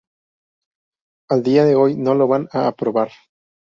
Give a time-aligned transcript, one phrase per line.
[1.33, 3.11] A día de hoy no lo van a aprobar.